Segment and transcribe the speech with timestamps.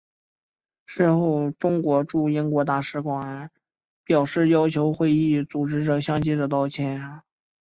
[0.87, 3.51] 事后中国驻英国大使馆
[4.03, 7.21] 表示要求会议组织者向记者道歉。